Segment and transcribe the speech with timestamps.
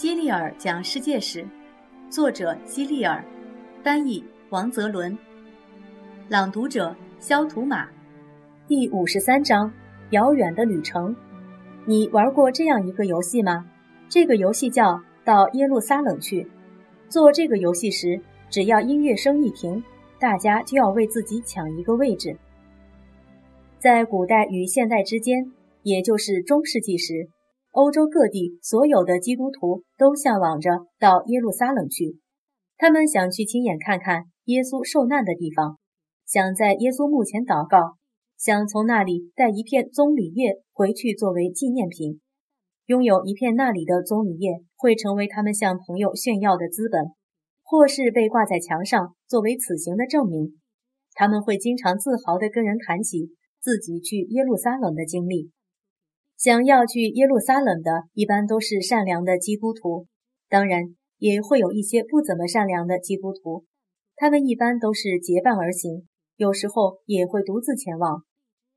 [0.00, 1.46] 希利尔讲世界史，
[2.08, 3.22] 作者希利尔，
[3.82, 5.14] 翻译王泽伦，
[6.26, 7.86] 朗读者肖图马。
[8.66, 9.70] 第五十三章：
[10.08, 11.14] 遥远的旅程。
[11.84, 13.66] 你玩过这样一个游戏吗？
[14.08, 16.44] 这个游戏叫《到耶路撒冷去》。
[17.10, 19.84] 做这个游戏时，只要音乐声一停，
[20.18, 22.34] 大家就要为自己抢一个位置。
[23.78, 27.28] 在古代与现代之间，也就是中世纪时。
[27.72, 32.18] 欧洲各地所有的基督徒都向往着到耶路撒冷去，
[32.76, 35.78] 他们想去亲眼看看耶稣受难的地方，
[36.26, 37.96] 想在耶稣墓前祷告，
[38.36, 42.20] 想从那里带一片棕榈叶回去作为纪念品。
[42.86, 47.14] 拥有一片那里的棕榈叶会成为他们向朋友炫耀的资本，
[47.62, 50.58] 或是被挂在墙上作为此行的证明。
[51.14, 55.52] 他们会经常自豪地跟人谈起自己去耶路撒冷的经历。
[56.40, 60.06] 想要去耶路撒冷的，一般都是善良的基督徒，
[60.48, 60.84] 当然
[61.18, 63.66] 也会有一些不怎么善良的基督徒。
[64.16, 68.22] 他们一般都是结伴而行，有时候也会独自前往。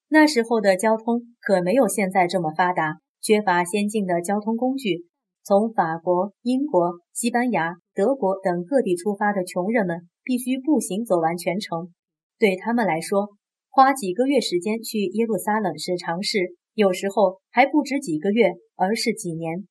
[0.09, 5.05] 那时候的交通可没有现在这么发达，缺乏先进的交通工具。
[5.45, 11.93] 从法国、英国、西班牙、德国等各地出发的穷人们，必须步行走完全程。
[12.37, 13.29] 对他们来说，
[13.69, 16.57] 花几个月时间去耶路撒冷是常事。
[16.73, 19.67] 有时候还不止几个月，而是几年。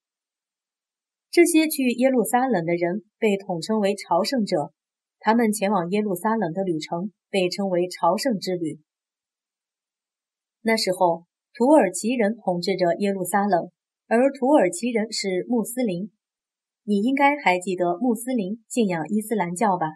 [1.31, 4.72] 这些去耶路撒冷的人被统称为朝圣者，
[5.18, 8.79] 他们前往耶路撒冷的旅程被称为朝圣之旅。
[10.61, 11.24] 那时候，
[11.55, 13.70] 土耳其人统治着耶路撒冷，
[14.07, 16.12] 而土耳其人是穆斯林。
[16.85, 19.86] 你应该还记得穆斯林信仰伊斯兰教吧？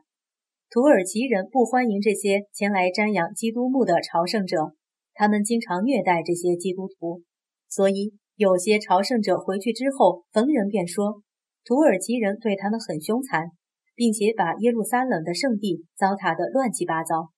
[0.70, 4.74] 土耳其人不欢迎这些前来瞻仰基督墓的朝圣者。
[5.18, 7.22] 他们经常虐待这些基督徒，
[7.70, 11.22] 所以有些朝圣者回去之后，逢人便说
[11.64, 13.48] 土耳其人对他们很凶残，
[13.94, 17.30] 并且把耶路撒冷的圣地糟蹋得乱七八糟。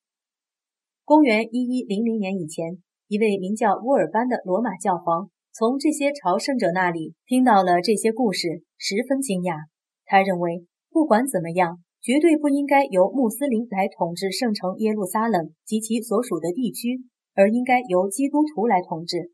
[1.04, 9.54] 公元一一零零年以前，一位名叫乌尔班的罗马教皇从这些朝圣者那里听到了这些故事，十分惊讶。
[10.04, 17.04] 他认为，不管怎么样，绝对不应该由穆斯林来统治圣城耶路撒冷及其所属的地区。
[17.38, 19.30] 而应该由基督徒来统治，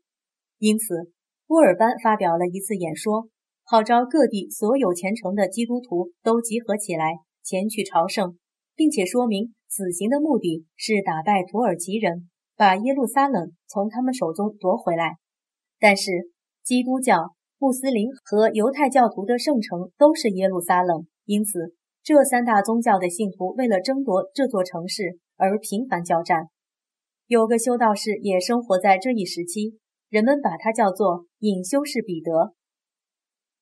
[0.59, 1.11] 因此，
[1.47, 3.29] 乌尔班发表了一次演说，
[3.63, 8.37] 号召各地所有虔诚的基督徒都集合起来前去朝圣，
[8.75, 15.13] 并且说明此行的目的是打败土耳其人，把耶路撒冷从他们手中夺回来。
[15.79, 16.11] 但是，
[16.63, 21.73] 基督教、穆斯林和犹太教徒的圣城都是耶路撒冷，因此，
[22.03, 26.49] 这三大宗教的信徒为了争夺这座城市而频繁交战。
[27.27, 32.53] 有个修道士也生活在这一时期，人们把他叫做隐修士彼得。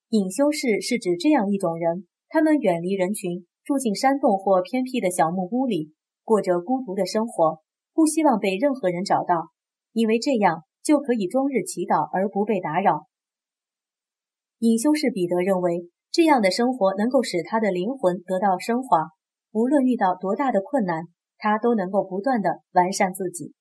[0.09, 5.93] 隐修士是指这样一种人，他们远离人群，住进山洞或偏僻的小木屋里，
[6.25, 7.61] 过着孤独的生活，
[7.93, 9.51] 不希望被任何人找到，
[9.93, 13.07] 因为这样就可以终日祈祷而不被打扰。
[14.59, 19.07] 隐修士彼得认为，这样的生活能够使他的灵魂得到升华，
[19.53, 21.05] 无论遇到多大的困难。
[21.43, 23.51] 他都能够不断的完善自己。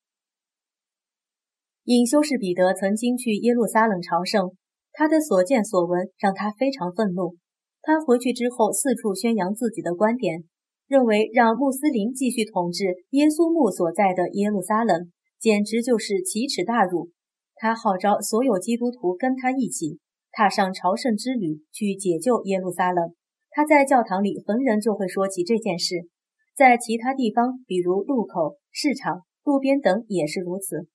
[1.82, 4.52] 隐修士彼得曾经去耶路撒冷朝圣，
[4.92, 7.34] 他的所见所闻让他非常愤怒。
[7.82, 10.44] 他回去之后四处宣扬自己的观点，
[10.86, 15.10] 认为让穆斯林继续统治耶稣墓所在的耶路撒冷，
[15.40, 17.10] 简直就是奇耻大辱。
[17.56, 19.98] 他号召所有基督徒跟他一起
[20.30, 23.12] 踏上朝圣之旅，去解救耶路撒冷。
[23.50, 26.11] 他在教堂里逢人就会说起这件事。
[26.54, 30.88] 在其他地方，比如路口、市场、路边等也是如此。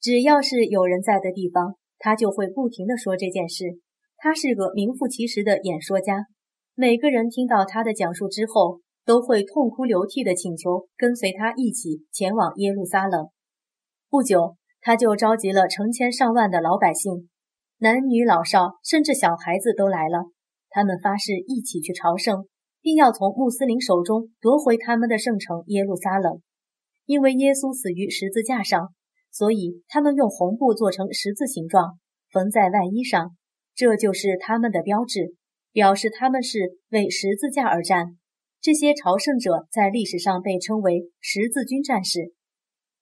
[0.00, 3.80] 只要是有人在的地方，他就会不停地说这件事。
[4.16, 6.26] 他是个名副其实的演说家。
[6.74, 13.28] 每个人听到他的讲述之后，都会痛哭流涕地请求跟随他一起前往耶路撒冷。
[14.08, 17.28] 不久，他就召集了成千上万的老百姓，
[17.78, 20.30] 男女老少，甚至小孩子都来了。
[20.70, 22.46] 他们发誓一起去朝圣。
[22.82, 26.40] 并要从穆斯林手中夺回他们的圣城耶路撒冷，
[27.04, 28.94] 因为耶稣死于十字架上，
[29.30, 31.98] 所以他们用红布做成十字形状，
[32.30, 33.36] 缝在外衣上，
[33.74, 35.34] 这就是他们的标志，
[35.72, 38.16] 表示他们是为十字架而战。
[38.62, 42.32] 这些朝圣者在历史上被称为十字军战士，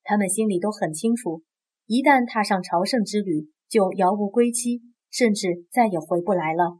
[0.03, 1.43] 他们心里都很清楚，
[1.85, 6.79] 一旦踏上朝圣之旅，就遥无归期，甚至再也回不来了。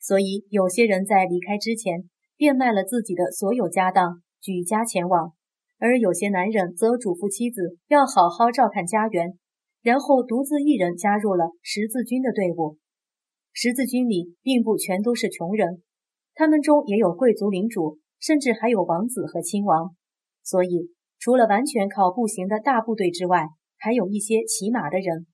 [0.00, 2.10] 所以，有些人在离开之前。
[2.36, 5.32] 变卖了自己的所有家当，举家前往；
[5.78, 9.38] 而有些男人则嘱咐妻子要好好照看家园，
[9.82, 12.78] 然后独自一人加入了十字军的队伍。
[13.52, 15.82] 十字军里并不全都是穷人，
[16.34, 19.94] 他们中也有贵族领主，甚至还有王子和亲王。
[20.42, 23.46] 所以，除了完全靠步行的大部队之外，
[23.78, 25.26] 还有一些骑马的人。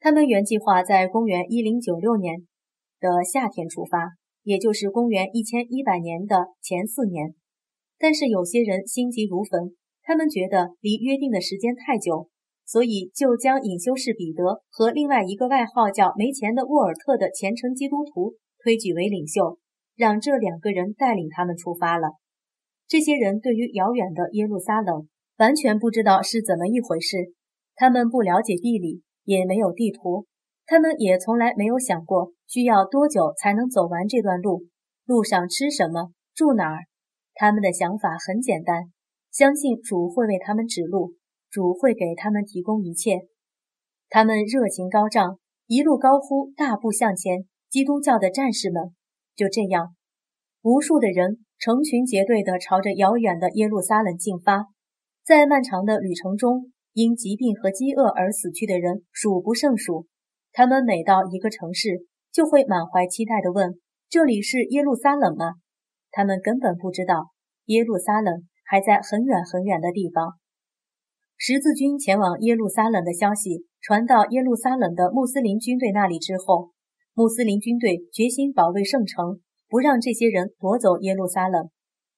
[0.00, 2.46] 他们原计划在公元一零九六年
[3.00, 4.12] 的夏天出发，
[4.46, 7.34] 也就是公元一千一百年的前四年。
[7.98, 12.28] 但是有些人心急如焚，他们觉得离约定的时间太久，
[12.64, 19.58] 所以就将隐修士彼得和另外一个外号叫“没钱的沃尔特”的虔诚基督徒推举为领袖，
[19.96, 22.10] 让这两个人带领他们出发了。
[22.86, 25.08] 这些人对于遥远的耶路撒冷
[25.38, 27.32] 完全不知道是怎么一回事，
[27.74, 29.02] 他们不了解地理。
[29.26, 30.26] 也没有地图，
[30.66, 34.66] 他们也从来没有想过需要多久才能走完这段路，
[35.04, 36.84] 路上吃什么，住哪儿。
[37.34, 38.92] 他们的想法很简单，
[39.30, 41.14] 相信主会为他们指路，
[41.50, 43.28] 主会给他们提供一切。
[44.08, 47.46] 他们热情高涨，一路高呼，大步向前。
[47.68, 48.94] 基督教的战士们
[49.34, 49.94] 就这样，
[50.62, 54.66] 无数的人成群结队地朝着遥远的耶路撒冷进发，
[55.24, 56.72] 在漫长的旅程中。
[56.92, 60.06] 因疾病和饥饿而死去的人数不胜数。
[60.56, 65.56] 他们每到一个城市，就会满怀期待地问：“这里是耶路撒冷吗？”
[66.10, 67.32] 他们根本不知道，
[67.66, 70.38] 耶路撒冷还在很远很远的地方。
[71.36, 76.70] 十字军前往耶路撒冷的消息传到耶路撒冷的穆斯林军队那里之后，
[77.12, 81.68] 穆斯林军队决心保卫圣城，不让这些人夺走耶路撒冷。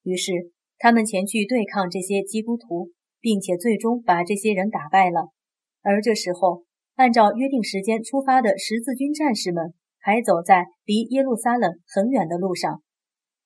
[0.04, 0.30] 于是，
[0.78, 2.92] 他们前去对抗这些基督徒。
[3.20, 5.30] 并且最终把这些人打败了。
[5.82, 6.62] 而这时候，
[6.98, 12.82] 按照约定时间出发的十字军战士们还走在离耶路撒冷很远的路上。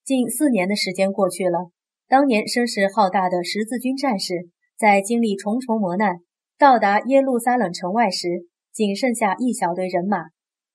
[0.03, 1.71] 近四年的时间过去了，
[2.09, 6.21] 当年声势浩大的十字军战士在经历重重磨难，
[6.59, 10.29] 到达耶路撒冷城外时，仅剩下一小队人马。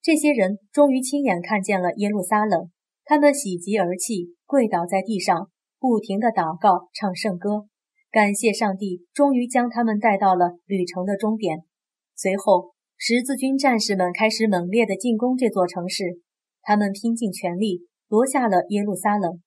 [0.03, 2.69] 这些人终于亲眼看见了耶路撒冷，
[3.05, 7.65] 他们喜极而泣，跪倒在地上，不停地祷告，唱圣歌。
[8.11, 11.63] 感谢上帝，终于将他们带到了旅程的终点。
[12.19, 16.19] 随后，十字军战士们开始猛烈地进攻这座城市。
[16.63, 19.39] 他们拼尽全力夺下了耶路撒冷。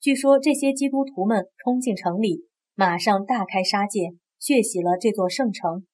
[0.00, 5.86] 据说，这些基督徒们冲进城里，马上大开杀戒，血洗了这座圣城。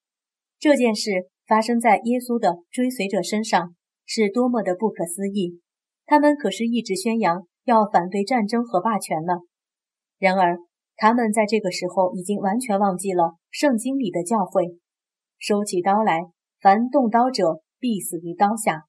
[0.61, 3.75] 这件事发生在耶稣的追随者身上，
[4.07, 5.61] 是多么的不可思议！
[6.07, 9.41] 他们可是一直宣扬要反对战争和霸权呢。
[10.17, 10.59] 然而，
[10.97, 14.79] 他们在这个时候已经完全忘记了圣经里的教诲，
[15.41, 16.21] 收起刀来，
[16.61, 18.85] 凡动刀者必死于刀下。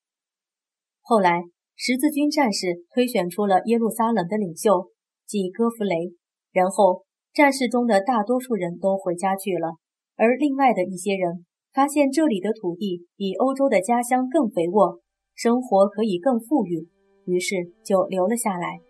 [1.00, 1.45] 后来，
[1.77, 4.89] 十字军战士推选出了耶路撒冷的领袖，
[5.25, 6.13] 即哥弗雷。
[6.51, 9.77] 然后，战士中的大多数人都回家去了，
[10.18, 15.00] 而另外的一些人发现这里的土地比欧洲的家乡更肥沃，
[15.34, 16.89] 生活可以更富裕，
[17.25, 18.81] 于是就留了下来。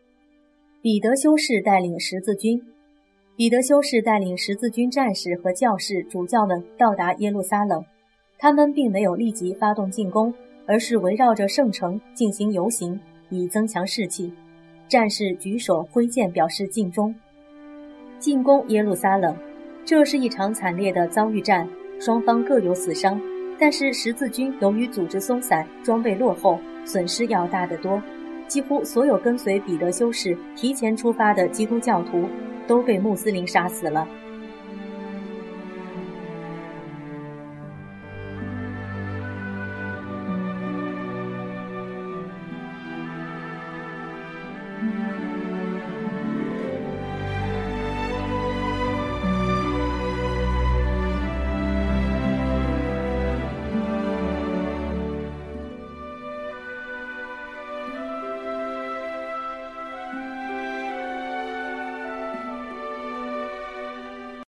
[0.82, 2.60] 彼得修士带领十字军。
[3.41, 7.83] 彼得修士带领十字军战士和教士、主教们到达耶路撒冷。
[8.38, 10.31] 他们并没有立即发动进攻，
[10.67, 13.00] 而是围绕着圣城进行游行，
[13.31, 14.31] 以增强士气。
[14.88, 17.15] 战士举手挥剑表示尽忠。
[18.19, 19.36] 进攻耶路撒冷，
[19.83, 21.67] 这是一场惨烈的遭遇战，
[22.00, 23.19] 双方各有死伤。
[23.60, 28.00] 但是十字军由于组织松散、装备落后，损失要大得多。
[28.48, 32.29] 几乎所有跟随彼得修士提前出发的基督教徒。
[32.68, 34.08] 都被穆斯林杀死了。